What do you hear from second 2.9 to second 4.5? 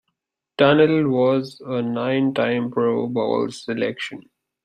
Bowl selection.